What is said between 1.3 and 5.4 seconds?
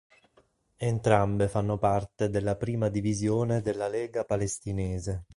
fanno parte della I Divisione della Lega Palestinese.